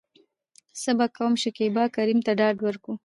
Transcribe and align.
څه 0.81 0.91
به 0.97 1.05
کوم.شکيبا 1.17 1.83
کريم 1.95 2.19
ته 2.25 2.31
ډاډ 2.39 2.57
ورکو. 2.65 2.91